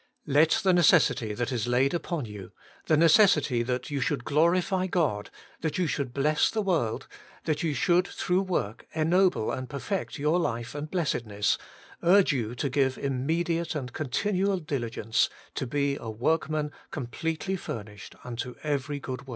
Let 0.25 0.61
the 0.63 0.73
neces 0.73 1.13
sity 1.13 1.37
that 1.37 1.51
is 1.51 1.67
laid 1.67 1.93
upon 1.93 2.25
you— 2.25 2.53
the 2.87 2.97
necessity 2.97 3.61
that 3.61 3.91
you 3.91 4.01
should 4.01 4.25
glorify 4.25 4.87
God, 4.87 5.29
that 5.59 5.77
you 5.77 5.85
should 5.85 6.11
bless 6.11 6.49
the 6.49 6.63
world, 6.63 7.07
that 7.45 7.61
you 7.61 7.75
should 7.75 8.07
through 8.07 8.41
work 8.41 8.87
ennoble 8.95 9.51
and 9.51 9.69
perfect 9.69 10.17
your 10.17 10.39
life 10.39 10.73
and 10.73 10.89
blessedness, 10.89 11.59
urge 12.01 12.33
you 12.33 12.55
to 12.55 12.67
give 12.67 12.95
immedi 12.95 13.61
ate 13.61 13.75
and 13.75 13.93
continual 13.93 14.57
diligence 14.57 15.29
to 15.53 15.67
be 15.67 15.97
a 15.97 16.09
work 16.09 16.49
man 16.49 16.71
completely 16.89 17.55
furnished 17.55 18.15
unto 18.23 18.55
every 18.63 18.99
good 18.99 19.27
work. 19.27 19.29